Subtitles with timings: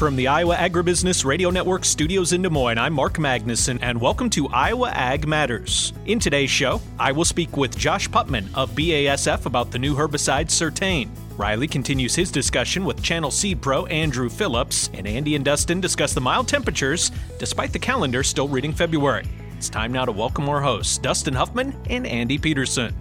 [0.00, 4.30] From the Iowa Agribusiness Radio Network studios in Des Moines, I'm Mark Magnuson, and welcome
[4.30, 5.92] to Iowa Ag Matters.
[6.06, 10.46] In today's show, I will speak with Josh Putman of BASF about the new herbicide
[10.46, 11.10] Surtain.
[11.36, 16.14] Riley continues his discussion with Channel Seed Pro Andrew Phillips, and Andy and Dustin discuss
[16.14, 19.26] the mild temperatures despite the calendar still reading February.
[19.58, 22.94] It's time now to welcome our hosts, Dustin Huffman and Andy Peterson.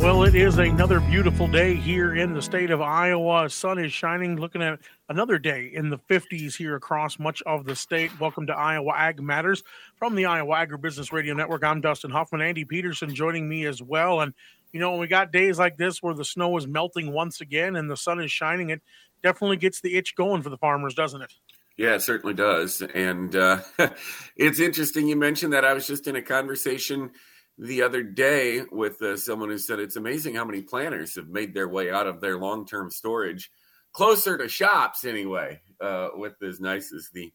[0.00, 3.50] Well, it is another beautiful day here in the state of Iowa.
[3.50, 4.78] Sun is shining, looking at
[5.10, 8.10] another day in the 50s here across much of the state.
[8.18, 9.62] Welcome to Iowa Ag Matters
[9.96, 11.62] from the Iowa Agribusiness Radio Network.
[11.64, 12.40] I'm Dustin Huffman.
[12.40, 14.22] Andy Peterson joining me as well.
[14.22, 14.32] And,
[14.72, 17.76] you know, when we got days like this where the snow is melting once again
[17.76, 18.80] and the sun is shining, it
[19.22, 21.32] definitely gets the itch going for the farmers, doesn't it?
[21.76, 22.80] Yeah, it certainly does.
[22.80, 23.60] And uh,
[24.34, 25.66] it's interesting you mentioned that.
[25.66, 27.10] I was just in a conversation–
[27.60, 31.52] the other day with uh, someone who said it's amazing how many planters have made
[31.52, 33.50] their way out of their long term storage
[33.92, 37.30] closer to shops anyway, uh, with as nice as the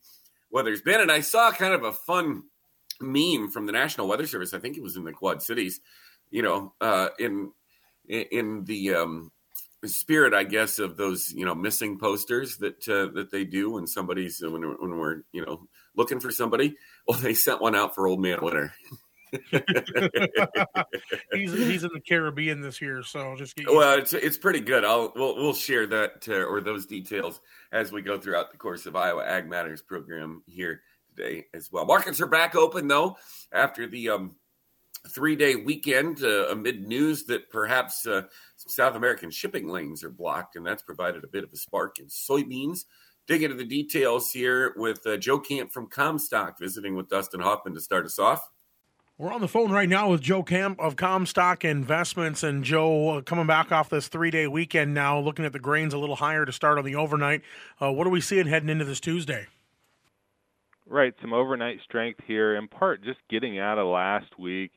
[0.49, 0.99] weather's been.
[0.99, 2.43] And I saw kind of a fun
[2.99, 4.53] meme from the National Weather Service.
[4.53, 5.79] I think it was in the Quad Cities,
[6.31, 7.51] you know, uh, in
[8.07, 9.31] in the um,
[9.85, 13.85] spirit, I guess, of those you know missing posters that uh, that they do when
[13.85, 16.77] somebody's when, when we're you know looking for somebody.
[17.07, 18.73] Well, they sent one out for Old Man Winter.
[21.33, 24.83] he's he's in the Caribbean this year, so just get well, it's it's pretty good.
[24.85, 28.85] I'll we'll we'll share that uh, or those details as we go throughout the course
[28.85, 30.81] of Iowa Ag Matters program here
[31.15, 31.85] today as well.
[31.85, 33.17] Markets are back open though
[33.51, 34.35] after the um,
[35.09, 38.21] three day weekend uh, amid news that perhaps uh,
[38.55, 41.99] some South American shipping lanes are blocked, and that's provided a bit of a spark
[41.99, 42.85] in soybeans.
[43.27, 47.73] Dig into the details here with uh, Joe Camp from Commstock visiting with Dustin Huffman
[47.73, 48.47] to start us off.
[49.17, 52.43] We're on the phone right now with Joe Camp of Commstock Investments.
[52.43, 55.93] And Joe, uh, coming back off this three day weekend now, looking at the grains
[55.93, 57.41] a little higher to start on the overnight.
[57.81, 59.47] Uh, what are we seeing heading into this Tuesday?
[60.85, 64.71] Right, some overnight strength here, in part just getting out of last week,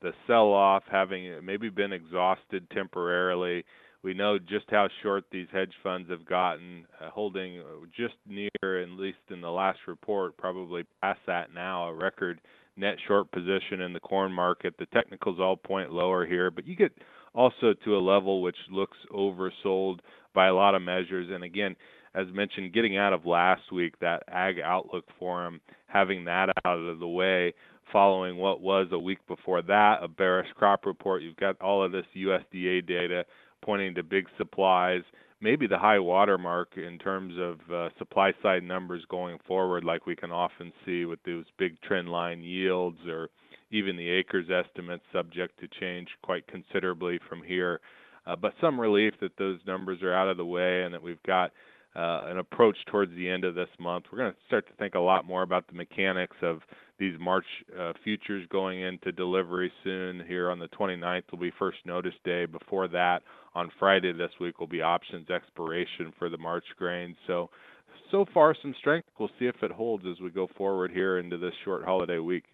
[0.00, 3.62] the sell off having maybe been exhausted temporarily.
[4.02, 7.62] We know just how short these hedge funds have gotten, uh, holding
[7.94, 12.40] just near, at least in the last report, probably past that now, a record
[12.76, 14.74] net short position in the corn market.
[14.78, 16.92] The technicals all point lower here, but you get
[17.34, 19.98] also to a level which looks oversold
[20.34, 21.28] by a lot of measures.
[21.30, 21.76] And again,
[22.14, 26.98] as mentioned, getting out of last week, that Ag Outlook Forum, having that out of
[26.98, 27.54] the way,
[27.90, 31.22] following what was a week before that, a bearish crop report.
[31.22, 33.24] You've got all of this USDA data
[33.62, 35.02] pointing to big supplies
[35.42, 40.16] maybe the high watermark in terms of uh, supply side numbers going forward, like we
[40.16, 43.28] can often see with those big trend line yields or
[43.72, 47.80] even the acres estimates subject to change quite considerably from here.
[48.24, 51.22] Uh, but some relief that those numbers are out of the way and that we've
[51.24, 51.50] got
[51.96, 54.04] uh, an approach towards the end of this month.
[54.10, 56.60] We're going to start to think a lot more about the mechanics of
[57.02, 57.46] these March
[57.76, 60.22] uh, futures going into delivery soon.
[60.28, 62.46] Here on the 29th will be first notice day.
[62.46, 63.24] Before that,
[63.56, 67.16] on Friday this week will be options expiration for the March grains.
[67.26, 67.50] So,
[68.12, 69.08] so far some strength.
[69.18, 72.44] We'll see if it holds as we go forward here into this short holiday week.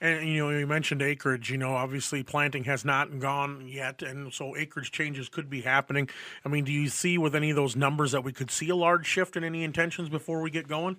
[0.00, 1.50] And you know, you mentioned acreage.
[1.50, 6.08] You know, obviously planting has not gone yet, and so acreage changes could be happening.
[6.44, 8.76] I mean, do you see with any of those numbers that we could see a
[8.76, 10.98] large shift in any intentions before we get going?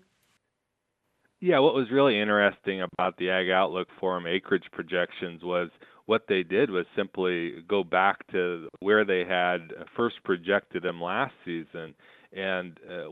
[1.41, 5.69] Yeah, what was really interesting about the Ag Outlook Forum acreage projections was
[6.05, 11.33] what they did was simply go back to where they had first projected them last
[11.43, 11.95] season
[12.33, 13.09] and uh,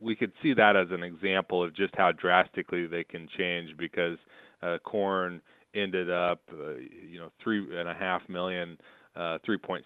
[0.00, 4.18] we could see that as an example of just how drastically they can change because
[4.62, 5.40] uh, corn
[5.74, 6.74] ended up, uh,
[7.08, 8.76] you know, three and a half million,
[9.16, 9.80] uh, 3.6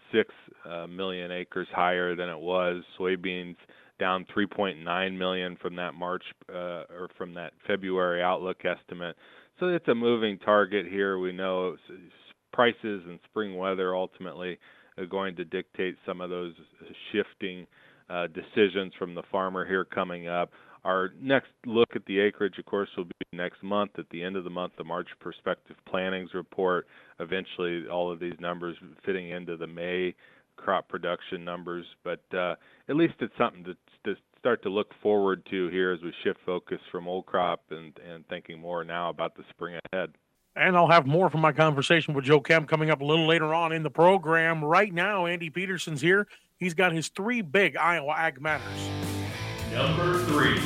[0.65, 2.83] uh, million acres higher than it was.
[2.99, 3.57] Soybeans
[3.99, 9.17] down 3.9 million from that March uh, or from that February outlook estimate.
[9.61, 11.19] So it's a moving target here.
[11.19, 11.77] We know
[12.53, 14.59] prices and spring weather ultimately
[14.99, 16.55] are going to dictate some of those
[17.13, 17.67] shifting
[18.11, 20.51] uh, decisions from the farmer here coming up.
[20.85, 23.93] Our next look at the acreage, of course, will be next month.
[23.99, 26.87] At the end of the month, the March Prospective Plantings Report.
[27.21, 30.15] Eventually, all of these numbers fitting into the May
[30.57, 31.87] crop production numbers.
[32.05, 32.57] But uh,
[32.89, 33.77] at least it's something to
[34.45, 38.29] start to look forward to here as we shift focus from old crop and, and
[38.29, 40.11] thinking more now about the spring ahead.
[40.55, 43.55] And I'll have more from my conversation with Joe Kemp coming up a little later
[43.55, 44.63] on in the program.
[44.63, 46.27] Right now, Andy Peterson's here.
[46.59, 48.91] He's got his three big Iowa Ag Matters.
[49.73, 50.61] Number three.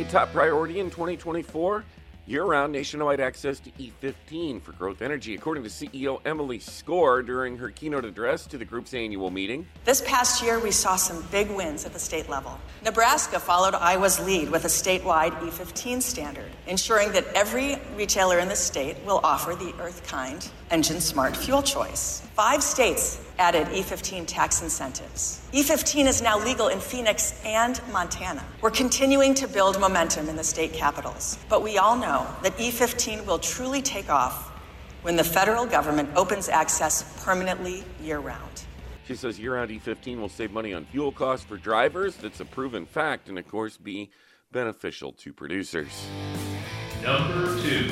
[0.00, 1.84] A top priority in 2024
[2.26, 7.56] year round nationwide access to E15 for growth energy, according to CEO Emily Skor during
[7.56, 9.66] her keynote address to the group's annual meeting.
[9.84, 12.58] This past year, we saw some big wins at the state level.
[12.84, 18.56] Nebraska followed Iowa's lead with a statewide E15 standard, ensuring that every retailer in the
[18.56, 22.22] state will offer the Earthkind Engine Smart fuel choice.
[22.34, 25.40] Five states added E15 tax incentives.
[25.52, 28.44] E15 is now legal in Phoenix and Montana.
[28.60, 33.26] We're continuing to build momentum in the state capitals, but we all know that E15
[33.26, 34.50] will truly take off
[35.02, 38.62] when the federal government opens access permanently year round.
[39.08, 42.14] She says year round E15 will save money on fuel costs for drivers.
[42.14, 44.10] That's a proven fact and, of course, be
[44.52, 46.06] beneficial to producers.
[47.02, 47.90] Number two.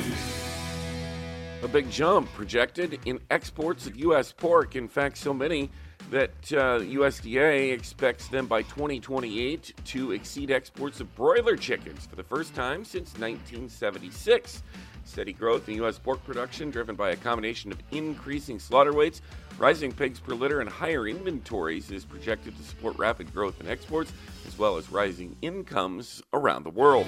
[1.63, 4.31] A big jump projected in exports of U.S.
[4.31, 4.75] pork.
[4.75, 5.69] In fact, so many
[6.09, 12.23] that uh, USDA expects them by 2028 to exceed exports of broiler chickens for the
[12.23, 14.63] first time since 1976.
[15.05, 15.99] Steady growth in U.S.
[15.99, 19.21] pork production, driven by a combination of increasing slaughter weights,
[19.59, 24.11] rising pigs per litter, and higher inventories, is projected to support rapid growth in exports
[24.47, 27.05] as well as rising incomes around the world.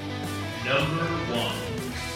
[0.64, 2.13] Number one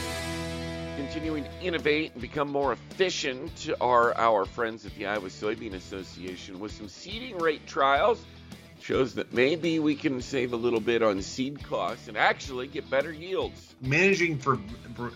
[1.08, 6.60] continuing to innovate and become more efficient are our friends at the Iowa Soybean Association
[6.60, 8.26] with some seeding rate trials.
[8.82, 12.90] Shows that maybe we can save a little bit on seed costs and actually get
[12.90, 13.74] better yields.
[13.82, 14.60] Managing for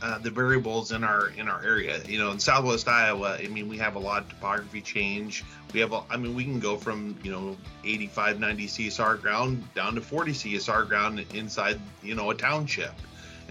[0.02, 3.68] uh, the variables in our in our area, you know, in Southwest Iowa, I mean,
[3.68, 5.44] we have a lot of topography change.
[5.74, 9.64] We have, a, I mean, we can go from you know 85, 90 CSR ground
[9.76, 12.94] down to 40 CSR ground inside you know a township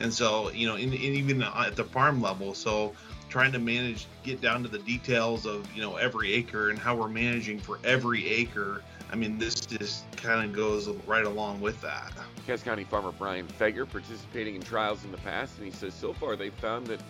[0.00, 2.93] and so you know in even at the farm level so
[3.29, 6.97] trying to manage get down to the details of you know every acre and how
[6.97, 8.82] we're managing for every acre
[9.12, 12.12] i mean this just kind of goes right along with that.
[12.47, 16.12] Cass county farmer brian feger participating in trials in the past and he says so
[16.12, 17.00] far they've found that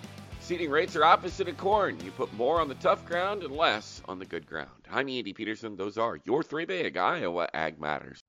[0.41, 1.99] seeding rates are opposite of corn.
[2.05, 4.69] You put more on the tough ground and less on the good ground.
[4.91, 8.21] I'm andy peterson those are your three big iowa ag matters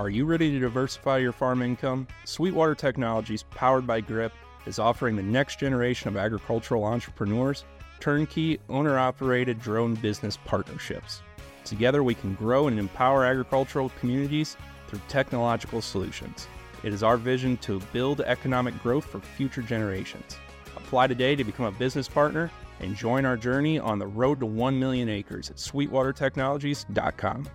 [0.00, 2.06] are you ready to diversify your farm income?
[2.24, 4.32] Sweetwater Technologies, powered by GRIP,
[4.64, 7.64] is offering the next generation of agricultural entrepreneurs
[7.98, 11.22] turnkey, owner operated drone business partnerships.
[11.64, 14.56] Together, we can grow and empower agricultural communities
[14.86, 16.46] through technological solutions.
[16.84, 20.38] It is our vision to build economic growth for future generations.
[20.76, 24.46] Apply today to become a business partner and join our journey on the road to
[24.46, 27.48] 1 million acres at sweetwatertechnologies.com.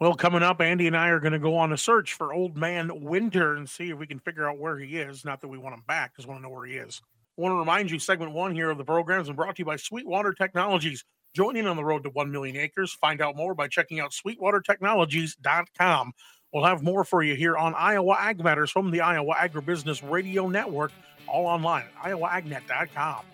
[0.00, 2.56] Well, coming up, Andy and I are going to go on a search for Old
[2.56, 5.24] Man Winter and see if we can figure out where he is.
[5.24, 7.02] Not that we want him back, just want to know where he is.
[7.36, 9.66] I want to remind you, segment one here of the program is brought to you
[9.66, 11.04] by Sweetwater Technologies.
[11.34, 12.92] Join in on the road to 1 million acres.
[12.92, 16.12] Find out more by checking out sweetwatertechnologies.com.
[16.52, 20.48] We'll have more for you here on Iowa Ag Matters from the Iowa Agribusiness Radio
[20.48, 20.92] Network,
[21.26, 23.24] all online at iowaagnet.com.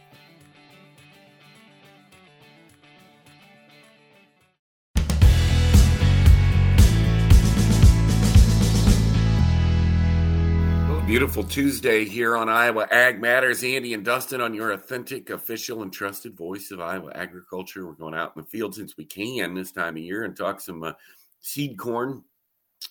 [11.06, 13.62] Beautiful Tuesday here on Iowa Ag Matters.
[13.62, 17.86] Andy and Dustin on your authentic, official, and trusted voice of Iowa agriculture.
[17.86, 20.62] We're going out in the field since we can this time of year and talk
[20.62, 20.94] some uh,
[21.42, 22.24] seed corn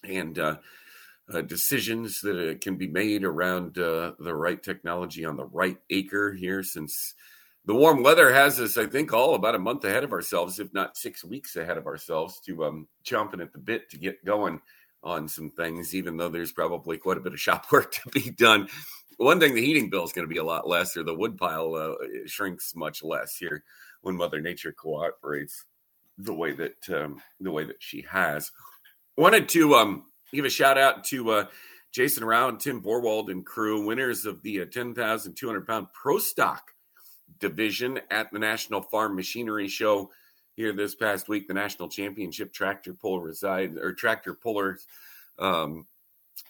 [0.07, 0.57] and uh,
[1.33, 5.79] uh, decisions that uh, can be made around uh, the right technology on the right
[5.89, 7.15] acre here since
[7.65, 10.71] the warm weather has us, I think, all about a month ahead of ourselves, if
[10.71, 14.61] not six weeks ahead of ourselves, to um, chomping at the bit to get going
[15.03, 18.31] on some things, even though there's probably quite a bit of shop work to be
[18.31, 18.67] done.
[19.17, 21.37] One thing, the heating bill is going to be a lot less, or the wood
[21.37, 21.93] pile uh,
[22.25, 23.63] shrinks much less here
[24.01, 25.65] when Mother Nature cooperates
[26.17, 28.51] the way that um, the way that she has.
[29.17, 31.45] Wanted to um, give a shout out to uh,
[31.91, 36.71] Jason Round, Tim Borwald and crew, winners of the uh, 10,200 pound pro stock
[37.39, 40.09] division at the National Farm Machinery Show
[40.55, 44.85] here this past week, the national championship tractor puller reside or tractor pullers
[45.39, 45.85] um,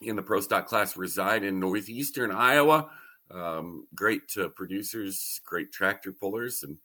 [0.01, 2.89] in the pro stock class reside in northeastern Iowa.
[3.31, 6.77] Um, great uh, producers, great tractor pullers, and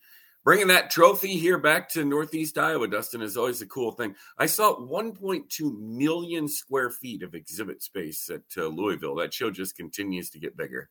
[0.44, 4.14] bringing that trophy here back to northeast Iowa, Dustin, is always a cool thing.
[4.38, 9.16] I saw 1.2 million square feet of exhibit space at uh, Louisville.
[9.16, 10.88] That show just continues to get bigger.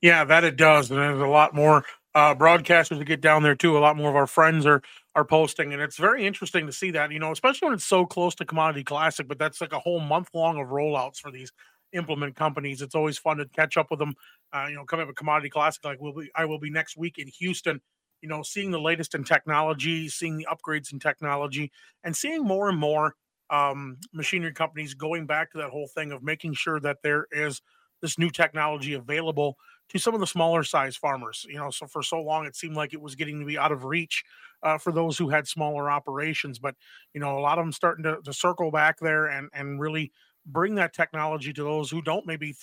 [0.00, 3.54] Yeah, that it does, and there's a lot more uh, broadcasters to get down there
[3.54, 3.76] too.
[3.76, 4.82] A lot more of our friends are
[5.14, 7.10] are posting, and it's very interesting to see that.
[7.10, 10.00] You know, especially when it's so close to Commodity Classic, but that's like a whole
[10.00, 11.52] month long of rollouts for these
[11.92, 12.82] implement companies.
[12.82, 14.14] It's always fun to catch up with them.
[14.52, 16.96] Uh, you know, coming up with Commodity Classic, like we'll be, I will be next
[16.96, 17.80] week in Houston.
[18.22, 21.72] You know, seeing the latest in technology, seeing the upgrades in technology,
[22.04, 23.14] and seeing more and more
[23.48, 27.60] um, machinery companies going back to that whole thing of making sure that there is
[28.00, 29.56] this new technology available
[29.90, 31.46] to some of the smaller size farmers.
[31.48, 33.72] You know, so for so long it seemed like it was getting to be out
[33.72, 34.24] of reach
[34.62, 36.58] uh, for those who had smaller operations.
[36.58, 36.74] But
[37.14, 40.12] you know, a lot of them starting to, to circle back there and and really
[40.46, 42.54] bring that technology to those who don't maybe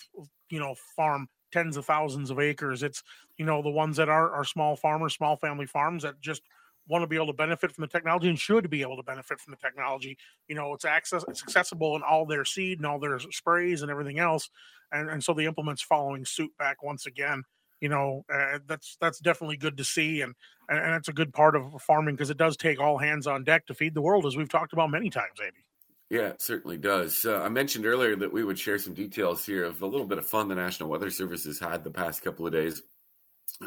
[0.49, 2.83] you know farm tens of thousands of acres.
[2.83, 3.03] It's
[3.37, 6.41] you know the ones that are are small farmers, small family farms that just
[6.89, 9.39] want to be able to benefit from the technology and should be able to benefit
[9.39, 10.17] from the technology.
[10.47, 13.91] You know, it's access it's accessible in all their seed and all their sprays and
[13.91, 14.49] everything else.
[14.91, 17.43] And and so the implements following suit back once again.
[17.81, 20.33] You know, uh, that's that's definitely good to see, and
[20.69, 23.43] and, and it's a good part of farming because it does take all hands on
[23.43, 25.63] deck to feed the world, as we've talked about many times, Amy.
[26.09, 27.25] Yeah, it certainly does.
[27.25, 30.17] Uh, I mentioned earlier that we would share some details here of a little bit
[30.17, 32.81] of fun the National Weather Service has had the past couple of days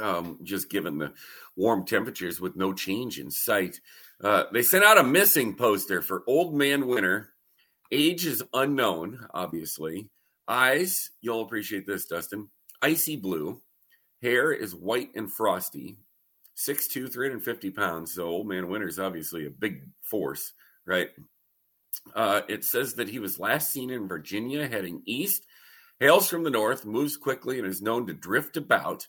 [0.01, 1.13] um, just given the
[1.57, 3.81] warm temperatures with no change in sight.
[4.23, 7.31] Uh, they sent out a missing poster for Old Man Winter.
[7.93, 10.09] Age is unknown, obviously.
[10.51, 12.49] Eyes, you'll appreciate this, Dustin.
[12.83, 13.63] Icy blue.
[14.21, 16.01] Hair is white and frosty.
[16.57, 18.13] 6'2, 350 pounds.
[18.15, 20.53] So Old Man Winter is obviously a big force,
[20.85, 21.11] right?
[22.17, 25.47] Uh, it says that he was last seen in Virginia heading east,
[26.01, 29.07] hails from the north, moves quickly, and is known to drift about.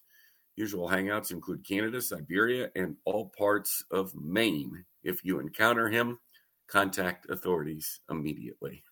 [0.56, 4.86] Usual hangouts include Canada, Siberia, and all parts of Maine.
[5.04, 6.20] If you encounter him,
[6.68, 8.84] contact authorities immediately.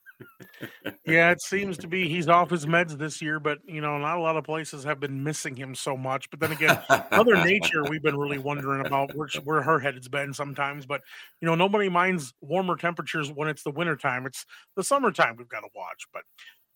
[1.06, 4.18] Yeah, it seems to be he's off his meds this year, but you know, not
[4.18, 6.30] a lot of places have been missing him so much.
[6.30, 6.80] But then again,
[7.12, 10.86] Mother Nature, we've been really wondering about where, where her head's been sometimes.
[10.86, 11.02] But
[11.42, 14.26] you know, nobody minds warmer temperatures when it's the wintertime.
[14.26, 14.46] It's
[14.76, 16.06] the summertime we've got to watch.
[16.14, 16.24] But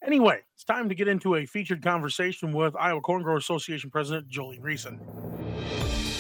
[0.06, 4.28] Anyway, it's time to get into a featured conversation with Iowa Corn Grower Association President
[4.28, 5.00] Jolene Riessen.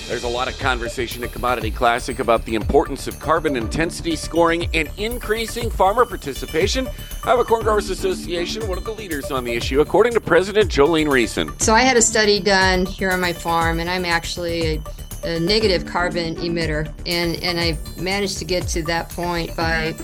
[0.07, 4.69] There's a lot of conversation at Commodity Classic about the importance of carbon intensity scoring
[4.73, 6.89] and increasing farmer participation.
[7.23, 11.07] Iowa Corn Growers Association, one of the leaders on the issue, according to President Jolene
[11.07, 11.59] Riessen.
[11.61, 14.81] So I had a study done here on my farm, and I'm actually a,
[15.23, 19.95] a negative carbon emitter, and and I managed to get to that point by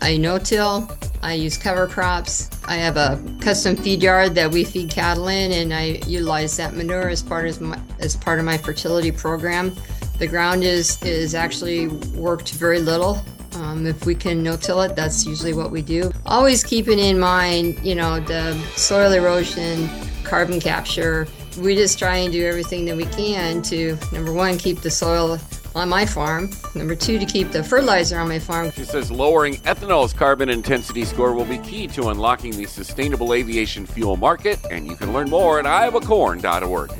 [0.00, 0.88] a no-till
[1.24, 2.50] I use cover crops.
[2.66, 6.74] I have a custom feed yard that we feed cattle in, and I utilize that
[6.74, 9.74] manure as part of my, as part of my fertility program.
[10.18, 13.22] The ground is is actually worked very little.
[13.54, 16.12] Um, if we can no-till it, that's usually what we do.
[16.26, 19.88] Always keeping in mind, you know, the soil erosion,
[20.24, 21.26] carbon capture.
[21.58, 25.38] We just try and do everything that we can to number one keep the soil
[25.74, 26.50] on my farm.
[26.74, 28.70] Number two, to keep the fertilizer on my farm.
[28.72, 33.86] She says lowering ethanol's carbon intensity score will be key to unlocking the sustainable aviation
[33.86, 36.92] fuel market, and you can learn more at iowacorn.org.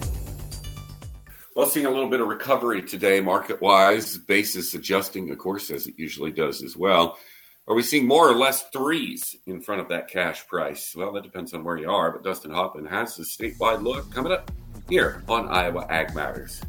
[1.54, 5.86] Well, seeing a little bit of recovery today, market wise, basis adjusting, of course, as
[5.86, 7.16] it usually does as well.
[7.68, 10.94] Are we seeing more or less threes in front of that cash price?
[10.96, 14.32] Well, that depends on where you are, but Dustin Huffman has the statewide look coming
[14.32, 14.50] up
[14.88, 16.60] here on Iowa Ag Matters.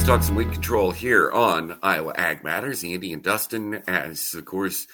[0.00, 2.82] Let's talk some weed control here on Iowa Ag Matters.
[2.84, 4.86] Andy and Dustin, as of course,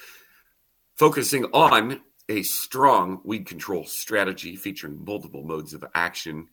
[0.96, 6.48] focusing on a strong weed control strategy featuring multiple modes of action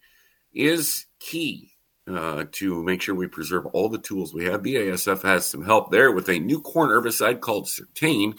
[0.54, 1.72] is key
[2.08, 4.62] uh, to make sure we preserve all the tools we have.
[4.62, 8.38] BASF has some help there with a new corn herbicide called Surtain.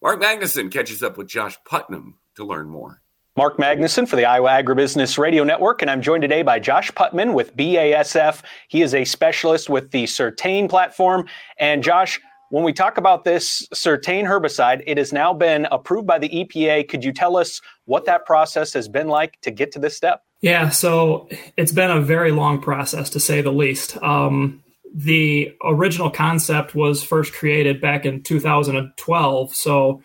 [0.00, 3.02] Mark Magnuson catches up with Josh Putman to learn more.
[3.38, 7.34] Mark Magnuson for the Iowa Agribusiness Radio Network, and I'm joined today by Josh Putman
[7.34, 8.42] with BASF.
[8.66, 11.24] He is a specialist with the Surtain platform.
[11.56, 16.18] And Josh, when we talk about this Surtain herbicide, it has now been approved by
[16.18, 16.88] the EPA.
[16.88, 20.24] Could you tell us what that process has been like to get to this step?
[20.40, 23.96] Yeah, so it's been a very long process to say the least.
[24.02, 30.02] Um, the original concept was first created back in 2012, so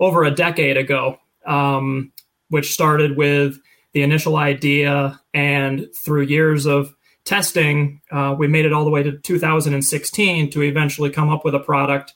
[0.00, 1.20] over a decade ago.
[1.46, 2.10] Um,
[2.48, 3.58] which started with
[3.92, 9.02] the initial idea and through years of testing, uh, we made it all the way
[9.02, 12.12] to 2016 to eventually come up with a product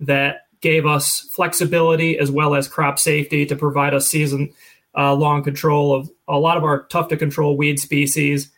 [0.00, 4.52] that gave us flexibility as well as crop safety to provide us season
[4.96, 8.50] uh, long control of a lot of our tough to control weed species.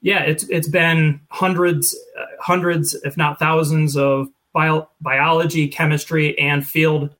[0.00, 6.66] Yeah, it's it's been hundreds, uh, hundreds, if not thousands, of bio- biology, chemistry, and
[6.66, 7.14] field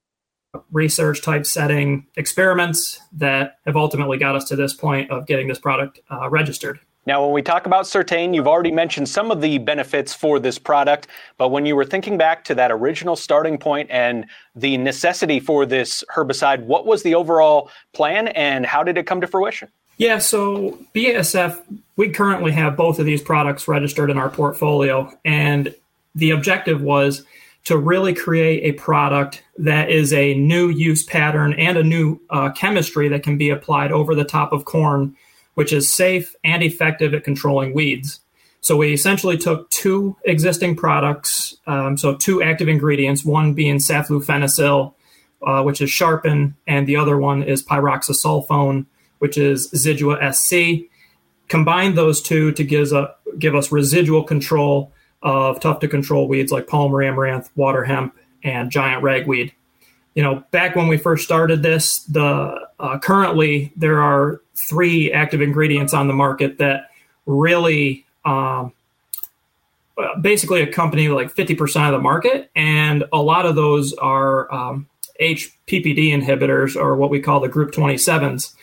[0.72, 5.58] research type setting experiments that have ultimately got us to this point of getting this
[5.58, 6.80] product uh, registered.
[7.08, 10.58] Now, when we talk about Surtain, you've already mentioned some of the benefits for this
[10.58, 11.06] product,
[11.38, 15.64] but when you were thinking back to that original starting point and the necessity for
[15.64, 19.70] this herbicide, what was the overall plan and how did it come to fruition?
[19.96, 21.64] Yeah, so BASF,
[21.96, 25.74] we currently have both of these products registered in our portfolio, and
[26.14, 27.24] the objective was
[27.68, 32.50] to really create a product that is a new use pattern and a new uh,
[32.52, 35.14] chemistry that can be applied over the top of corn,
[35.52, 38.20] which is safe and effective at controlling weeds.
[38.62, 44.94] So we essentially took two existing products, um, so two active ingredients, one being saflufenacil,
[45.46, 48.86] uh, which is sharpen, and the other one is pyroxasulfone,
[49.18, 50.88] which is Zidua SC.
[51.48, 56.66] Combine those two to a, give us residual control of tough to control weeds like
[56.66, 59.52] palmer amaranth, water hemp, and giant ragweed.
[60.14, 65.40] You know, back when we first started this, the uh, currently there are three active
[65.40, 66.90] ingredients on the market that
[67.26, 68.72] really um,
[70.20, 74.88] basically accompany like 50% of the market, and a lot of those are um,
[75.20, 78.54] HPPD inhibitors or what we call the group 27s.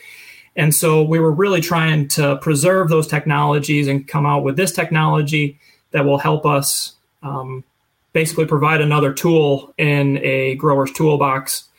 [0.55, 4.71] And so we were really trying to preserve those technologies and come out with this
[4.71, 5.59] technology
[5.95, 7.63] that will help us um,
[8.11, 11.69] basically provide another tool in a grower's toolbox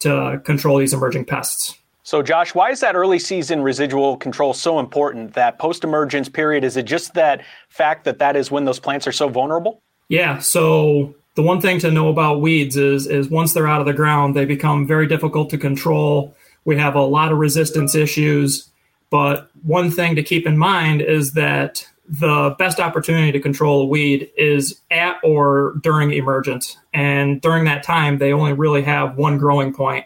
[0.00, 1.78] to control these emerging pests.
[2.02, 5.32] So, Josh, why is that early season residual control so important?
[5.32, 9.06] That post emergence period, is it just that fact that that is when those plants
[9.06, 9.80] are so vulnerable?
[10.08, 10.38] Yeah.
[10.40, 13.94] So, the one thing to know about weeds is, is once they're out of the
[13.94, 16.36] ground, they become very difficult to control.
[16.66, 18.68] We have a lot of resistance issues.
[19.08, 23.86] But one thing to keep in mind is that the best opportunity to control a
[23.86, 26.76] weed is at or during emergence.
[26.92, 30.04] And during that time, they only really have one growing point.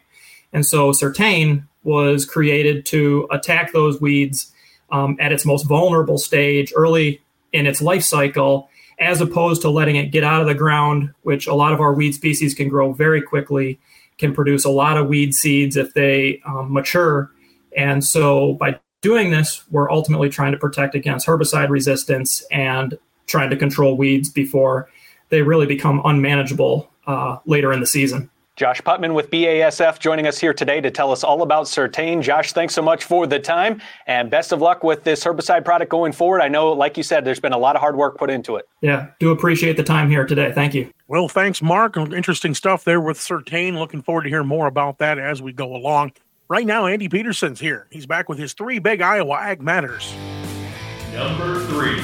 [0.52, 4.52] And so Surtain was created to attack those weeds
[4.90, 7.20] um, at its most vulnerable stage early
[7.52, 11.46] in its life cycle, as opposed to letting it get out of the ground, which
[11.46, 13.78] a lot of our weed species can grow very quickly,
[14.18, 17.30] can produce a lot of weed seeds if they um, mature.
[17.76, 23.50] And so by doing this, we're ultimately trying to protect against herbicide resistance and trying
[23.50, 24.88] to control weeds before
[25.28, 28.30] they really become unmanageable uh, later in the season.
[28.56, 32.22] Josh Putman with BASF joining us here today to tell us all about Surtain.
[32.22, 35.90] Josh, thanks so much for the time and best of luck with this herbicide product
[35.90, 36.40] going forward.
[36.40, 38.66] I know, like you said, there's been a lot of hard work put into it.
[38.80, 40.52] Yeah, do appreciate the time here today.
[40.52, 40.90] Thank you.
[41.06, 41.98] Well, thanks, Mark.
[41.98, 43.78] Interesting stuff there with Surtain.
[43.78, 46.12] Looking forward to hearing more about that as we go along.
[46.48, 47.88] Right now, Andy Peterson's here.
[47.90, 50.14] He's back with his three big Iowa Ag Matters.
[51.12, 52.00] Number three.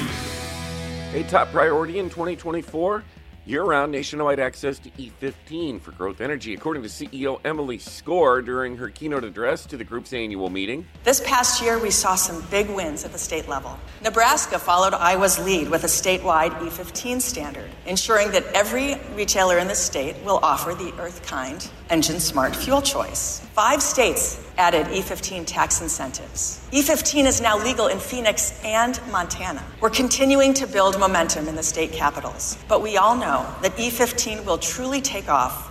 [1.14, 3.04] A top priority in 2024
[3.44, 8.76] year round nationwide access to E15 for Growth Energy, according to CEO Emily Skor during
[8.76, 10.86] her keynote address to the group's annual meeting.
[11.04, 13.78] This past year, we saw some big wins at the state level.
[14.02, 19.74] Nebraska followed Iowa's lead with a statewide E15 standard, ensuring that every retailer in the
[19.74, 23.40] state will offer the Earth Kind Engine Smart fuel choice.
[23.54, 26.66] Five states added E15 tax incentives.
[26.72, 29.62] E15 is now legal in Phoenix and Montana.
[29.80, 34.44] We're continuing to build momentum in the state capitals, but we all know that E15
[34.44, 35.68] will truly take off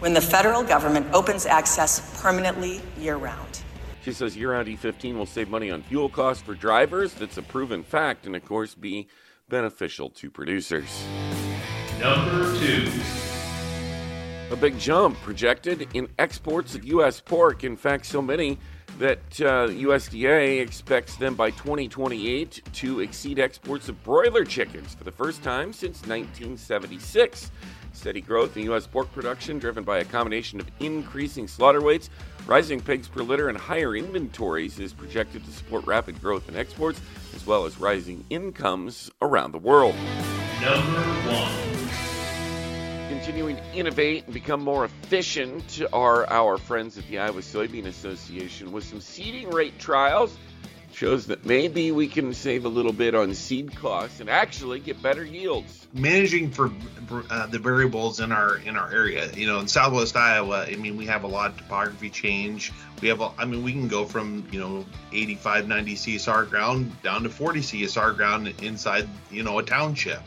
[0.00, 3.62] when the federal government opens access permanently year round.
[4.02, 7.12] She says year round E15 will save money on fuel costs for drivers.
[7.14, 9.08] That's a proven fact and, of course, be
[9.48, 11.04] beneficial to producers.
[12.00, 12.90] Number two.
[14.50, 17.20] A big jump projected in exports of U.S.
[17.20, 17.62] pork.
[17.62, 18.58] In fact, so many
[18.98, 25.12] that uh, USDA expects them by 2028 to exceed exports of broiler chickens for the
[25.12, 27.52] first time since 1976.
[27.92, 28.88] Steady growth in U.S.
[28.88, 32.10] pork production, driven by a combination of increasing slaughter weights,
[32.46, 37.00] rising pigs per litter, and higher inventories, is projected to support rapid growth in exports
[37.36, 39.94] as well as rising incomes around the world.
[40.60, 41.19] Number
[43.30, 48.72] continuing to innovate and become more efficient are our friends at the Iowa Soybean Association
[48.72, 50.36] with some seeding rate trials.
[50.92, 55.00] Shows that maybe we can save a little bit on seed costs and actually get
[55.00, 55.86] better yields.
[55.94, 56.72] Managing for
[57.30, 60.96] uh, the variables in our in our area, you know, in Southwest Iowa, I mean,
[60.96, 62.72] we have a lot of topography change.
[63.00, 67.00] We have, a, I mean, we can go from you know 85, 90 CSR ground
[67.04, 70.22] down to 40 CSR ground inside you know a township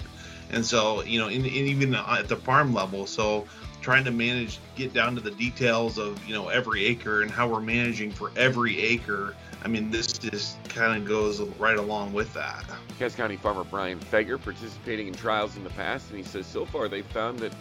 [0.52, 3.46] and so you know in, even at the farm level so
[3.82, 7.48] trying to manage get down to the details of you know every acre and how
[7.48, 12.34] we're managing for every acre i mean this just kind of goes right along with
[12.34, 12.64] that.
[12.98, 16.66] Cass county farmer brian feger participating in trials in the past and he says so
[16.66, 17.52] far they've found that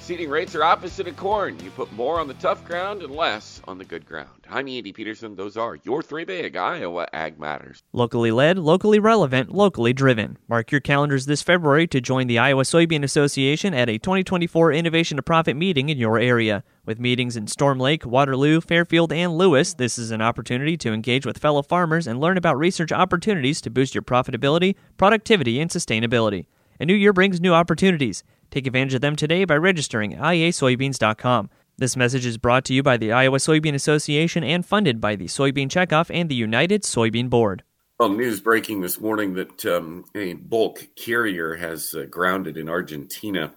[0.00, 1.58] Seeding rates are opposite of corn.
[1.62, 4.46] You put more on the tough ground and less on the good ground.
[4.48, 5.36] I'm Andy Peterson.
[5.36, 7.82] Those are your three big Iowa Ag Matters.
[7.92, 10.38] Locally led, locally relevant, locally driven.
[10.48, 15.16] Mark your calendars this February to join the Iowa Soybean Association at a 2024 Innovation
[15.16, 16.64] to Profit meeting in your area.
[16.86, 21.26] With meetings in Storm Lake, Waterloo, Fairfield, and Lewis, this is an opportunity to engage
[21.26, 26.46] with fellow farmers and learn about research opportunities to boost your profitability, productivity, and sustainability.
[26.80, 28.24] A new year brings new opportunities.
[28.50, 31.50] Take advantage of them today by registering at iasoybeans.com.
[31.78, 35.26] This message is brought to you by the Iowa Soybean Association and funded by the
[35.26, 37.62] Soybean Checkoff and the United Soybean Board.
[37.98, 43.52] Well, news breaking this morning that um, a bulk carrier has uh, grounded in Argentina.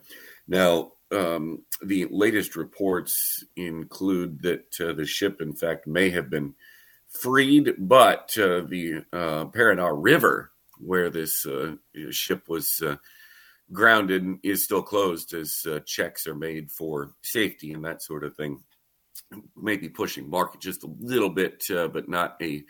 [0.47, 6.55] Now, um, the latest reports include that uh, the ship, in fact, may have been
[7.09, 11.75] freed, but uh, the uh, Paraná River, where this uh,
[12.09, 12.97] ship was uh,
[13.73, 18.35] grounded is still closed as uh, checks are made for safety and that sort of
[18.35, 18.63] thing.
[19.55, 22.63] Maybe pushing market just a little bit, uh, but not a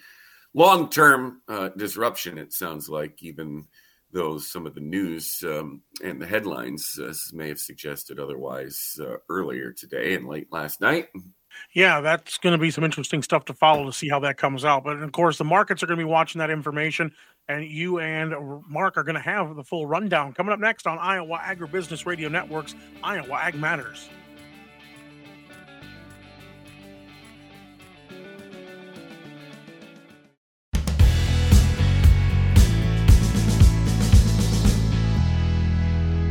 [0.53, 3.65] long term uh, disruption, it sounds like, even
[4.11, 9.15] though some of the news um, and the headlines uh, may have suggested otherwise uh,
[9.27, 11.07] earlier today and late last night.
[11.73, 14.65] Yeah, that's going to be some interesting stuff to follow to see how that comes
[14.65, 14.83] out.
[14.83, 17.13] But of course, the markets are going to be watching that information,
[17.47, 18.33] and you and
[18.67, 22.29] Mark are going to have the full rundown coming up next on Iowa Agribusiness Radio
[22.29, 24.09] Network's Iowa Ag Matters.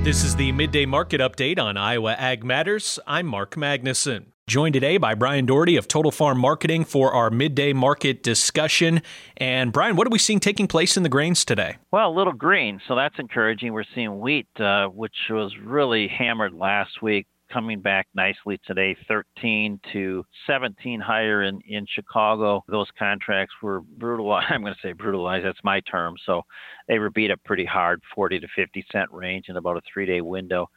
[0.02, 2.98] This is the midday market update on Iowa Ag Matters.
[3.06, 4.31] I'm Mark Magnuson.
[4.52, 9.00] Joined today by Brian Doherty of Total Farm Marketing for our midday market discussion.
[9.38, 11.78] And Brian, what are we seeing taking place in the grains today?
[11.90, 13.72] Well, a little green, so that's encouraging.
[13.72, 19.80] We're seeing wheat, uh, which was really hammered last week, coming back nicely today 13
[19.94, 22.62] to 17 higher in, in Chicago.
[22.68, 24.48] Those contracts were brutalized.
[24.50, 26.16] I'm going to say brutalized, that's my term.
[26.26, 26.42] So
[26.88, 30.04] they were beat up pretty hard, 40 to 50 cent range in about a three
[30.04, 30.68] day window.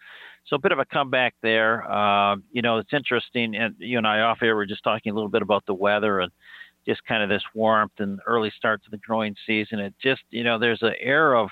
[0.48, 1.90] So a bit of a comeback there.
[1.92, 5.16] Uh, you know, it's interesting, and you and I off air were just talking a
[5.16, 6.32] little bit about the weather and
[6.88, 9.80] just kind of this warmth and early start to the growing season.
[9.80, 11.50] It just, you know, there's an air of,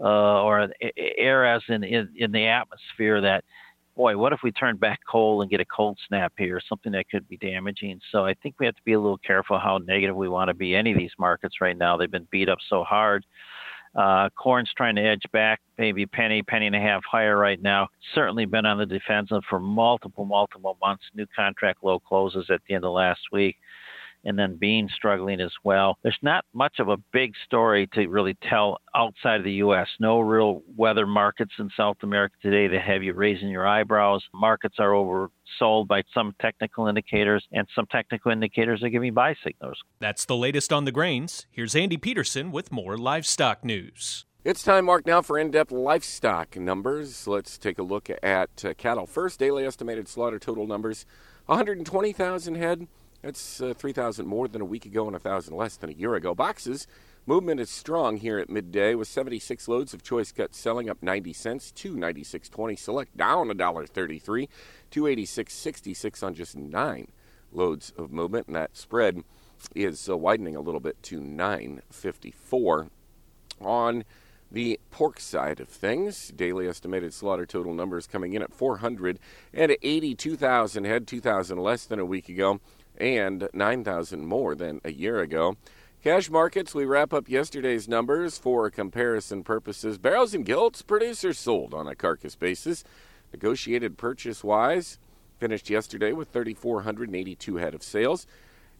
[0.00, 3.44] uh, or air as in, in in the atmosphere that,
[3.96, 7.08] boy, what if we turn back cold and get a cold snap here, something that
[7.08, 8.00] could be damaging.
[8.10, 10.54] So I think we have to be a little careful how negative we want to
[10.54, 11.96] be any of these markets right now.
[11.96, 13.24] They've been beat up so hard.
[13.94, 17.88] Uh, corn's trying to edge back, maybe penny, penny and a half higher right now.
[18.14, 21.04] Certainly been on the defensive for multiple, multiple months.
[21.14, 23.56] New contract low closes at the end of last week
[24.24, 25.98] and then beans struggling as well.
[26.02, 29.88] There's not much of a big story to really tell outside of the U.S.
[30.00, 34.22] No real weather markets in South America today that have you raising your eyebrows.
[34.32, 39.78] Markets are oversold by some technical indicators, and some technical indicators are giving buy signals.
[40.00, 41.46] That's the latest on the grains.
[41.50, 44.26] Here's Andy Peterson with more livestock news.
[44.44, 47.26] It's time, Mark, now for in depth livestock numbers.
[47.26, 49.38] Let's take a look at uh, cattle first.
[49.38, 51.06] Daily estimated slaughter total numbers
[51.46, 52.86] 120,000 head.
[53.24, 56.34] That's uh, 3,000 more than a week ago and 1,000 less than a year ago.
[56.34, 56.86] Boxes,
[57.24, 61.32] movement is strong here at midday with 76 loads of choice cuts selling up 90
[61.32, 64.46] cents, to 96.20 select down $1.33,
[64.90, 67.08] 286.66 on just 9
[67.50, 68.48] loads of movement.
[68.48, 69.24] And that spread
[69.74, 72.88] is uh, widening a little bit to 954
[73.58, 74.04] on
[74.52, 81.06] the pork side of things, daily estimated slaughter total numbers coming in at 482,000 head,
[81.06, 82.60] 2,000 less than a week ago
[82.96, 85.56] and 9,000 more than a year ago.
[86.02, 89.96] Cash markets, we wrap up yesterday's numbers for comparison purposes.
[89.96, 92.84] Barrels and gilts, producers sold on a carcass basis.
[93.32, 94.98] Negotiated purchase wise,
[95.38, 98.26] finished yesterday with 3,482 head of sales.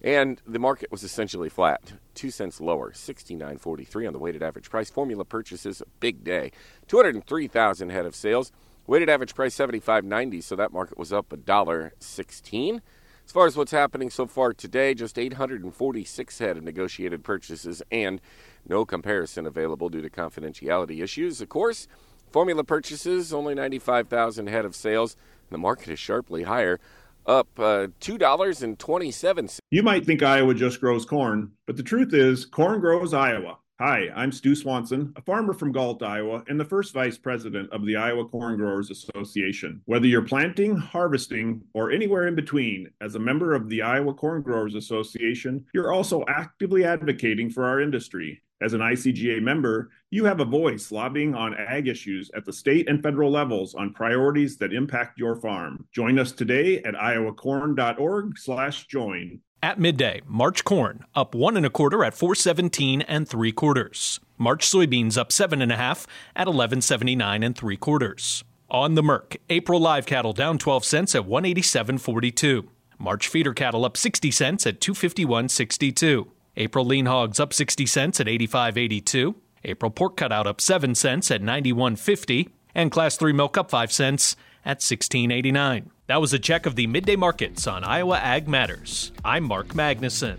[0.03, 4.90] And the market was essentially flat, two cents lower, 69.43 on the weighted average price.
[4.90, 6.53] Formula purchases, a big day,
[6.88, 8.53] 203,000 head of sales.
[8.87, 12.83] Weighted average price 75.90, so that market was up a dollar 16.
[13.27, 18.21] As far as what's happening so far today, just 846 head of negotiated purchases and
[18.69, 21.41] no comparison available due to confidentiality issues.
[21.41, 21.89] Of course,
[22.31, 25.17] formula purchases, only 95,000 head of sales.
[25.51, 26.81] The market is sharply higher,
[27.27, 29.59] up uh, $2.27.
[29.71, 33.59] You might think Iowa just grows corn, but the truth is, corn grows Iowa.
[33.81, 37.85] Hi, I'm Stu Swanson, a farmer from Galt, Iowa, and the first vice president of
[37.85, 39.83] the Iowa Corn Growers Association.
[39.87, 44.43] Whether you're planting, harvesting, or anywhere in between, as a member of the Iowa Corn
[44.43, 48.41] Growers Association, you're also actively advocating for our industry.
[48.63, 52.89] As an ICGA member, you have a voice lobbying on ag issues at the state
[52.89, 55.85] and federal levels on priorities that impact your farm.
[55.93, 59.41] Join us today at iowacorn.org/join.
[59.64, 64.20] At midday, March corn up one and a quarter at 417 and three quarters.
[64.37, 68.44] March soybeans up seven and a half at 1179 and three quarters.
[68.68, 72.68] On the Merc, April live cattle down 12 cents at 187.42.
[72.98, 76.27] March feeder cattle up 60 cents at 251.62.
[76.59, 79.35] April lean hogs up 60 cents at 85.82.
[79.64, 82.50] April pork cutout up 7 cents at 91.50.
[82.74, 85.90] And class 3 milk up 5 cents at 16.89.
[86.07, 89.12] That was a check of the midday markets on Iowa Ag Matters.
[89.24, 90.38] I'm Mark Magnuson.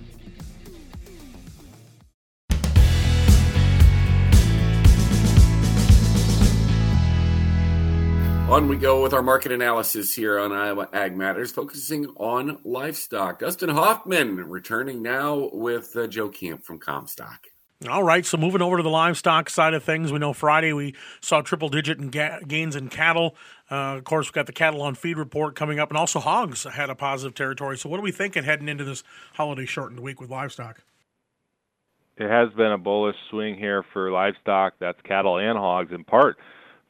[8.47, 13.39] On we go with our market analysis here on Iowa Ag Matters, focusing on livestock.
[13.39, 17.39] Dustin Huffman returning now with uh, Joe Camp from Commstock.
[17.89, 20.95] All right, so moving over to the livestock side of things, we know Friday we
[21.19, 23.35] saw triple digit in ga- gains in cattle.
[23.69, 26.63] Uh, of course, we've got the cattle on feed report coming up, and also hogs
[26.63, 27.77] had a positive territory.
[27.77, 30.83] So, what are we thinking heading into this holiday shortened week with livestock?
[32.15, 34.75] It has been a bullish swing here for livestock.
[34.79, 36.37] That's cattle and hogs, in part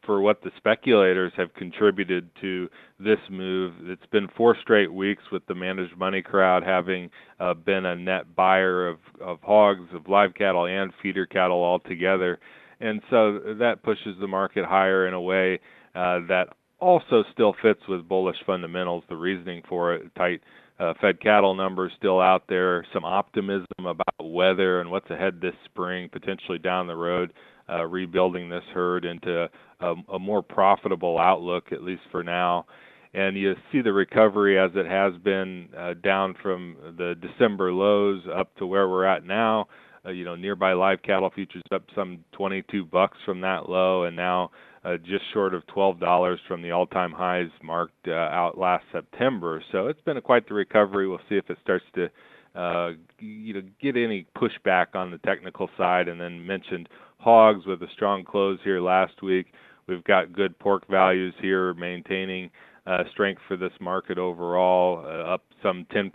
[0.05, 3.73] for what the speculators have contributed to this move.
[3.83, 8.35] It's been four straight weeks with the managed money crowd having uh, been a net
[8.35, 12.39] buyer of, of hogs, of live cattle, and feeder cattle altogether.
[12.79, 15.59] And so that pushes the market higher in a way
[15.95, 16.47] uh, that
[16.79, 19.03] also still fits with bullish fundamentals.
[19.09, 20.41] The reasoning for it, tight
[20.79, 25.55] uh, fed cattle numbers still out there, some optimism about weather and what's ahead this
[25.65, 27.31] spring, potentially down the road,
[27.69, 29.49] uh, rebuilding this herd into
[29.79, 32.65] a, a more profitable outlook, at least for now.
[33.13, 38.23] And you see the recovery as it has been uh, down from the December lows
[38.33, 39.67] up to where we're at now.
[40.05, 44.15] Uh, you know, nearby live cattle futures up some 22 bucks from that low, and
[44.15, 44.51] now
[44.83, 49.63] uh, just short of $12 from the all-time highs marked uh, out last September.
[49.71, 51.07] So it's been a, quite the recovery.
[51.07, 52.09] We'll see if it starts to
[52.53, 56.07] uh, you know get any pushback on the technical side.
[56.07, 56.87] And then mentioned
[57.25, 59.47] hogs with a strong close here last week.
[59.87, 62.51] We've got good pork values here, maintaining
[62.85, 66.11] uh, strength for this market overall, uh, up some 10%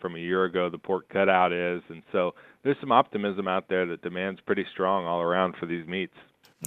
[0.00, 0.70] from a year ago.
[0.70, 5.04] The pork cutout is, and so there's some optimism out there that demand's pretty strong
[5.04, 6.14] all around for these meats.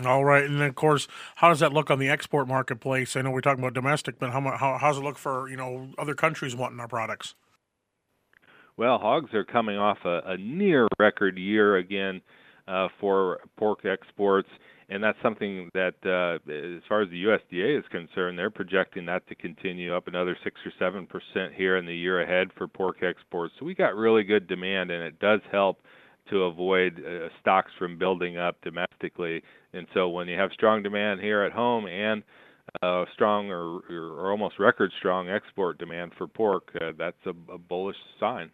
[0.06, 1.08] All right, and then of course,
[1.38, 3.16] how does that look on the export marketplace?
[3.16, 5.90] I know we're talking about domestic, but how how how's it look for you know
[5.98, 7.34] other countries wanting our products?
[8.78, 12.22] Well, hogs are coming off a, a near record year again
[12.68, 14.50] uh, for pork exports,
[14.90, 19.28] and that's something that, uh, as far as the USDA is concerned, they're projecting that
[19.28, 23.04] to continue up another six or seven percent here in the year ahead for pork
[23.04, 23.54] exports.
[23.60, 25.80] So we got really good demand, and it does help
[26.30, 29.42] to avoid uh, stocks from building up domestically.
[29.74, 32.24] And so when you have strong demand here at home and
[32.82, 37.58] uh, strong or, or almost record strong export demand for pork, uh, that's a, a
[37.58, 38.50] bullish sign.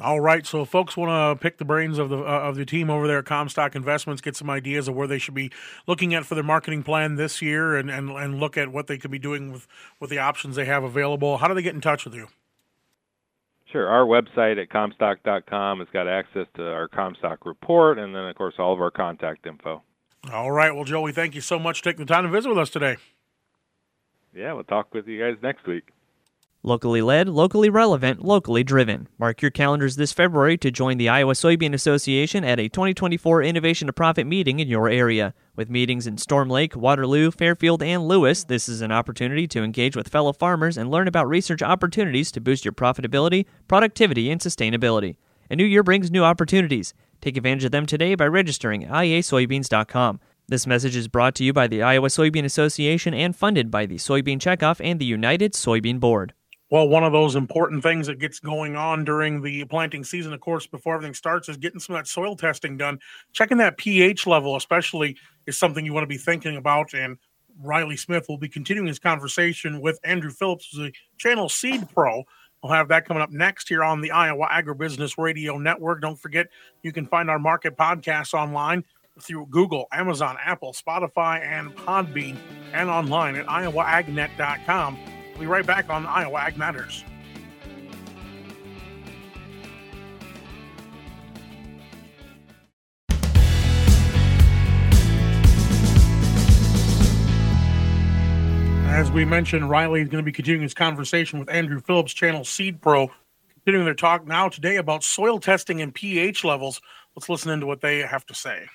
[0.00, 2.64] All right, so if folks want to pick the brains of the uh, of the
[2.64, 5.50] team over there at Commstock Investments, get some ideas of where they should be
[5.86, 8.96] looking at for their marketing plan this year, and, and, and look at what they
[8.96, 9.66] could be doing with,
[9.98, 11.38] with the options they have available.
[11.38, 12.28] How do they get in touch with you?
[13.72, 13.88] Sure.
[13.88, 18.54] Our website at commstock.com has got access to our Commstock report, and then of course
[18.58, 19.82] all of our contact info.
[20.32, 20.74] All right.
[20.74, 22.96] Well, Joey, thank you so much for taking the time to visit with us today.
[24.34, 25.88] Yeah, we'll talk with you guys next week.
[26.62, 29.08] Locally led, locally relevant, locally driven.
[29.18, 33.86] Mark your calendars this February to join the Iowa Soybean Association at a 2024 Innovation
[33.86, 35.32] to Profit meeting in your area.
[35.56, 39.96] With meetings in Storm Lake, Waterloo, Fairfield, and Lewis, this is an opportunity to engage
[39.96, 45.16] with fellow farmers and learn about research opportunities to boost your profitability, productivity, and sustainability.
[45.50, 46.92] A new year brings new opportunities.
[47.22, 50.20] Take advantage of them today by registering at iasoybeans.com.
[50.46, 53.96] This message is brought to you by the Iowa Soybean Association and funded by the
[53.96, 56.34] Soybean Checkoff and the United Soybean Board.
[56.70, 60.40] Well, one of those important things that gets going on during the planting season, of
[60.40, 63.00] course, before everything starts, is getting some of that soil testing done.
[63.32, 66.94] Checking that pH level, especially, is something you want to be thinking about.
[66.94, 67.18] And
[67.60, 72.22] Riley Smith will be continuing his conversation with Andrew Phillips, the channel Seed Pro.
[72.62, 76.00] We'll have that coming up next here on the Iowa Agribusiness Radio Network.
[76.02, 76.46] Don't forget,
[76.82, 78.84] you can find our market podcasts online
[79.20, 82.36] through Google, Amazon, Apple, Spotify, and Podbean,
[82.72, 84.98] and online at iowaagnet.com.
[85.40, 87.02] We'll be right back on Iowa Ag Matters.
[98.84, 102.44] As we mentioned, Riley is going to be continuing his conversation with Andrew Phillips, channel
[102.44, 103.10] Seed Pro,
[103.54, 106.82] continuing their talk now today about soil testing and pH levels.
[107.16, 108.66] let's listen into what they have to say.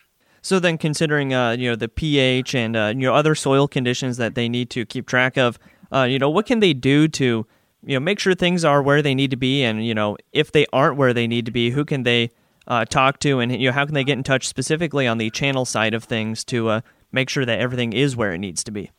[0.41, 4.17] So then, considering uh, you know the pH and uh, you know other soil conditions
[4.17, 5.57] that they need to keep track of,
[5.93, 7.45] uh, you know what can they do to
[7.83, 10.51] you know make sure things are where they need to be, and you know if
[10.51, 12.31] they aren't where they need to be, who can they
[12.67, 15.29] uh, talk to, and you know how can they get in touch specifically on the
[15.29, 18.71] channel side of things to uh, make sure that everything is where it needs to
[18.71, 18.91] be.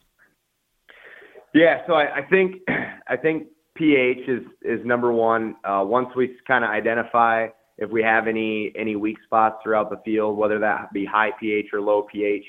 [1.55, 2.63] Yeah, so I, I think
[3.09, 5.57] I think pH is is number one.
[5.65, 10.01] Uh, once we kind of identify if we have any any weak spots throughout the
[10.05, 12.45] field, whether that be high pH or low pH.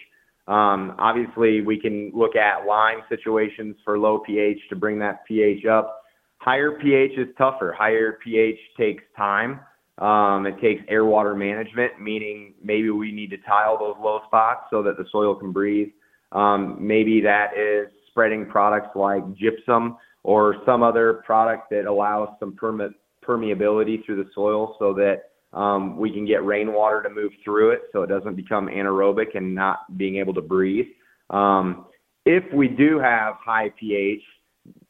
[0.47, 5.65] Um, obviously, we can look at lime situations for low pH to bring that pH
[5.65, 6.01] up.
[6.37, 7.75] Higher pH is tougher.
[7.77, 9.59] Higher pH takes time.
[9.97, 14.67] Um, it takes air water management, meaning maybe we need to tile those low spots
[14.69, 15.89] so that the soil can breathe.
[16.31, 22.53] Um, maybe that is spreading products like gypsum or some other product that allows some
[22.53, 22.93] perme-
[23.25, 27.81] permeability through the soil so that um, we can get rainwater to move through it
[27.91, 30.87] so it doesn't become anaerobic and not being able to breathe.
[31.29, 31.85] Um,
[32.25, 34.21] if we do have high pH,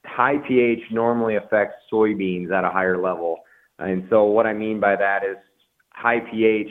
[0.06, 3.38] high pH normally affects soybeans at a higher level.
[3.80, 5.38] And so what I mean by that is
[5.94, 6.70] high pH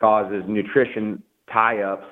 [0.00, 1.22] causes nutrition
[1.52, 2.06] tie-ups,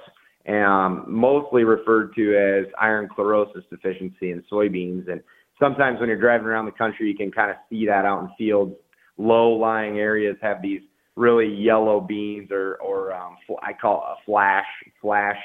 [0.49, 5.11] um, mostly referred to as iron chlorosis deficiency in soybeans.
[5.11, 5.21] And
[5.59, 8.31] sometimes when you're driving around the country, you can kind of see that out in
[8.39, 8.77] fields
[9.19, 10.83] low-lying areas have these
[11.17, 14.67] really yellow beans or or um, I call it a flash
[15.01, 15.39] flash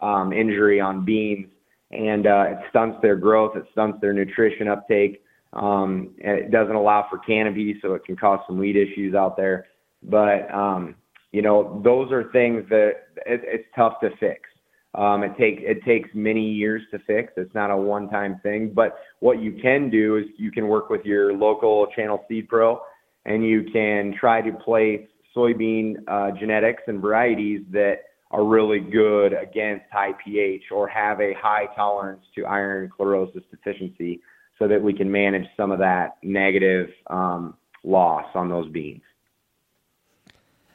[0.00, 1.48] um, injury on beans,
[1.90, 3.56] and uh, it stunts their growth.
[3.56, 5.22] It stunts their nutrition uptake.
[5.52, 9.66] Um, it doesn't allow for canopy, so it can cause some weed issues out there.
[10.02, 10.94] But um,
[11.32, 12.92] you know, those are things that
[13.26, 14.48] it, it's tough to fix.
[14.94, 17.32] Um, it takes it takes many years to fix.
[17.36, 18.72] It's not a one-time thing.
[18.72, 22.80] But what you can do is you can work with your local channel seed pro
[23.26, 27.96] and you can try to place soybean uh, genetics and varieties that
[28.30, 34.20] are really good against high pH or have a high tolerance to iron chlorosis deficiency
[34.58, 39.02] so that we can manage some of that negative um, loss on those beans.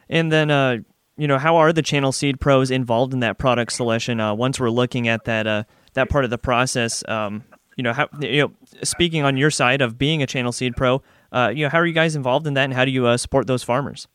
[0.10, 0.78] And then, uh,
[1.18, 4.20] you know, how are the channel seed pros involved in that product selection?
[4.20, 7.44] Uh, once we're looking at that uh, that part of the process, um,
[7.76, 8.52] you know, how you know,
[8.84, 11.86] speaking on your side of being a channel seed pro, uh, you know, how are
[11.86, 14.08] you guys involved in that, and how do you uh, support those farmers?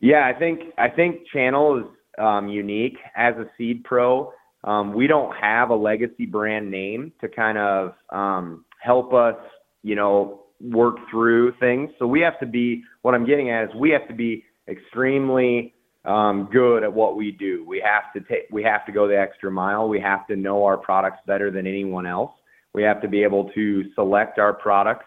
[0.00, 1.84] Yeah, I think I think Channel is
[2.18, 4.32] um, unique as a seed pro.
[4.64, 9.36] Um, we don't have a legacy brand name to kind of um, help us,
[9.82, 11.90] you know, work through things.
[11.98, 12.82] So we have to be.
[13.02, 17.32] What I'm getting at is we have to be extremely um, good at what we
[17.32, 17.64] do.
[17.66, 18.48] We have to take.
[18.50, 19.88] We have to go the extra mile.
[19.88, 22.32] We have to know our products better than anyone else.
[22.72, 25.06] We have to be able to select our products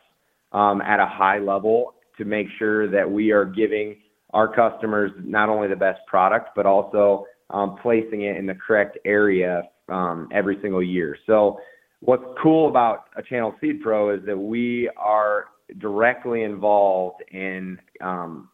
[0.52, 3.96] um, at a high level to make sure that we are giving
[4.34, 8.98] our customers not only the best product, but also um, placing it in the correct
[9.06, 11.18] area um, every single year.
[11.28, 11.60] So,
[12.00, 15.46] what's cool about a Channel Seed Pro is that we are
[15.80, 18.50] directly involved in um,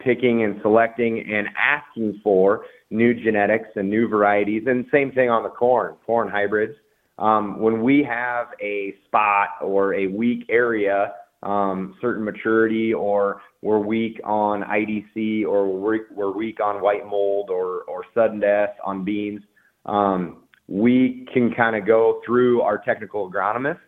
[0.00, 4.64] picking and selecting and asking for new genetics and new varieties.
[4.66, 6.74] And same thing on the corn, corn hybrids.
[7.18, 11.12] Um, when we have a spot or a weak area
[11.44, 17.50] um, certain maturity or we're weak on IDC or we're, we're weak on white mold
[17.50, 19.42] or, or sudden death on beans,
[19.86, 23.78] um, we can kind of go through our technical agronomists.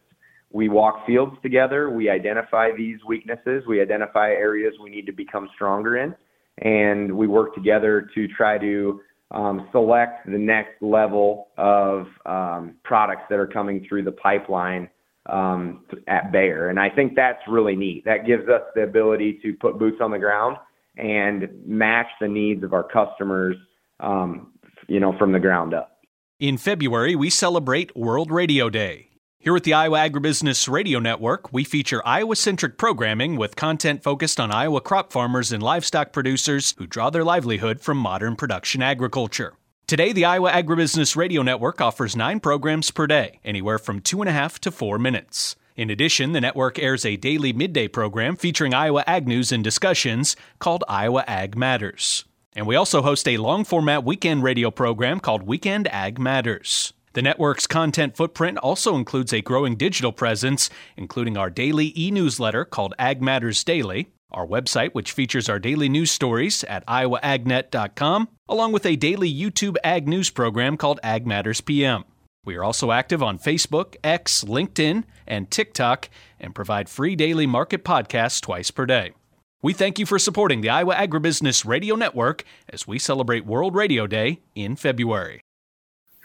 [0.52, 1.90] We walk fields together.
[1.90, 3.64] We identify these weaknesses.
[3.66, 6.14] We identify areas we need to become stronger in.
[6.58, 13.22] And we work together to try to um, select the next level of um, products
[13.28, 14.88] that are coming through the pipeline
[15.28, 16.68] um, at Bayer.
[16.68, 18.04] And I think that's really neat.
[18.04, 20.56] That gives us the ability to put boots on the ground
[20.96, 23.56] and match the needs of our customers,
[24.00, 24.52] um,
[24.88, 25.98] you know, from the ground up.
[26.38, 29.10] In February, we celebrate World Radio Day.
[29.38, 34.40] Here at the Iowa Agribusiness Radio Network, we feature Iowa centric programming with content focused
[34.40, 39.54] on Iowa crop farmers and livestock producers who draw their livelihood from modern production agriculture.
[39.88, 44.29] Today, the Iowa Agribusiness Radio Network offers nine programs per day, anywhere from two and
[44.29, 45.55] a half to four minutes.
[45.77, 50.35] In addition, the network airs a daily midday program featuring Iowa ag news and discussions
[50.59, 52.25] called Iowa Ag Matters.
[52.57, 56.92] And we also host a long format weekend radio program called Weekend Ag Matters.
[57.12, 62.64] The network's content footprint also includes a growing digital presence, including our daily e newsletter
[62.64, 68.72] called Ag Matters Daily, our website, which features our daily news stories at iowaagnet.com, along
[68.72, 72.04] with a daily YouTube ag news program called Ag Matters PM.
[72.44, 77.84] We are also active on Facebook, X, LinkedIn, and TikTok, and provide free daily market
[77.84, 79.12] podcasts twice per day.
[79.62, 84.07] We thank you for supporting the Iowa Agribusiness Radio Network as we celebrate World Radio
[84.07, 85.40] Day in February.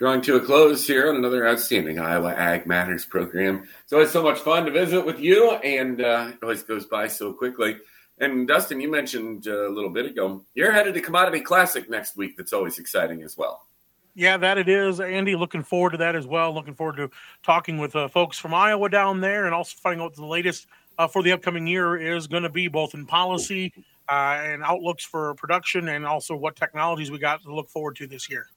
[0.02, 3.68] Drawing to a close here on another outstanding Iowa Ag Matters program.
[3.84, 7.06] It's always so much fun to visit with you, and uh, it always goes by
[7.06, 7.76] so quickly.
[8.18, 12.16] And Dustin, you mentioned uh, a little bit ago, you're headed to Commodity Classic next
[12.16, 12.36] week.
[12.36, 13.68] That's always exciting as well.
[14.16, 15.36] Yeah, that it is, Andy.
[15.36, 16.52] Looking forward to that as well.
[16.52, 17.08] Looking forward to
[17.44, 20.66] talking with uh, folks from Iowa down there, and also finding out what the latest
[20.98, 23.72] uh, for the upcoming year is going to be, both in policy
[24.10, 28.08] uh, and outlooks for production, and also what technologies we got to look forward to
[28.08, 28.48] this year.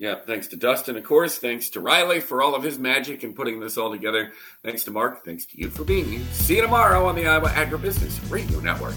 [0.00, 1.36] Yeah, thanks to Dustin, of course.
[1.36, 4.32] Thanks to Riley for all of his magic and putting this all together.
[4.64, 5.26] Thanks to Mark.
[5.26, 6.24] Thanks to you for being here.
[6.32, 8.94] See you tomorrow on the Iowa Agribusiness Radio Network.